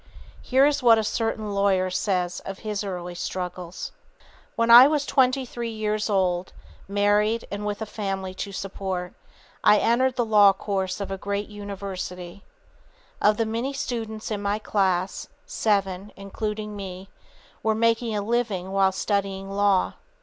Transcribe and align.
Here 0.41 0.65
is 0.65 0.81
what 0.81 0.97
a 0.97 1.03
certain 1.03 1.53
lawyer 1.53 1.91
says 1.91 2.39
of 2.39 2.57
his 2.65 2.83
early 2.83 3.13
struggles: 3.13 3.91
[Sidenote: 4.15 4.25
How 4.25 4.25
to 4.85 4.89
Release 4.89 5.03
Stored 5.03 5.13
Up 5.21 5.23
Energies] 5.27 5.35
"When 5.35 5.37
I 5.37 5.43
was 5.43 5.51
twenty 5.53 5.53
three 5.53 5.69
years 5.69 6.09
old, 6.09 6.53
married, 6.87 7.45
and 7.51 7.65
with 7.67 7.81
a 7.83 7.85
family 7.85 8.33
to 8.33 8.51
support, 8.51 9.13
I 9.63 9.77
entered 9.77 10.15
the 10.15 10.25
law 10.25 10.53
course 10.53 11.01
of 11.01 11.11
a 11.11 11.19
great 11.19 11.49
university. 11.49 12.43
Of 13.21 13.37
the 13.37 13.45
many 13.45 13.73
students 13.73 14.31
in 14.31 14.41
my 14.41 14.57
class, 14.57 15.27
seven, 15.45 16.11
including 16.15 16.75
me, 16.75 17.09
were 17.61 17.75
making 17.75 18.15
a 18.15 18.23
living 18.23 18.71
while 18.71 18.91
studying 18.91 19.51
law. 19.51 19.93